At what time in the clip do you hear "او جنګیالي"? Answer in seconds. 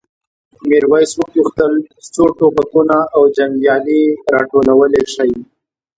3.15-4.01